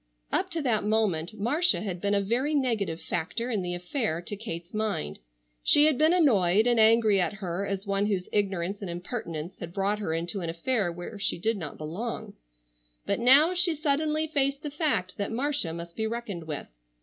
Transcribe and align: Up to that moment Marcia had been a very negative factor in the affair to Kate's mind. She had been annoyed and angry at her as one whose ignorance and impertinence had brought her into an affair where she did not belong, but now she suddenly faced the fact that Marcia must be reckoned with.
Up 0.31 0.49
to 0.49 0.63
that 0.63 0.83
moment 0.83 1.35
Marcia 1.39 1.81
had 1.81 2.01
been 2.01 2.15
a 2.15 2.21
very 2.21 2.55
negative 2.55 2.99
factor 2.99 3.51
in 3.51 3.61
the 3.61 3.75
affair 3.75 4.19
to 4.19 4.35
Kate's 4.35 4.73
mind. 4.73 5.19
She 5.61 5.85
had 5.85 5.99
been 5.99 6.11
annoyed 6.11 6.65
and 6.65 6.79
angry 6.79 7.21
at 7.21 7.33
her 7.33 7.67
as 7.67 7.85
one 7.85 8.07
whose 8.07 8.27
ignorance 8.31 8.81
and 8.81 8.89
impertinence 8.89 9.59
had 9.59 9.73
brought 9.73 9.99
her 9.99 10.11
into 10.15 10.41
an 10.41 10.49
affair 10.49 10.91
where 10.91 11.19
she 11.19 11.37
did 11.37 11.55
not 11.57 11.77
belong, 11.77 12.33
but 13.05 13.19
now 13.19 13.53
she 13.53 13.75
suddenly 13.75 14.25
faced 14.25 14.63
the 14.63 14.71
fact 14.71 15.17
that 15.17 15.31
Marcia 15.31 15.71
must 15.71 15.95
be 15.95 16.07
reckoned 16.07 16.45
with. 16.47 16.65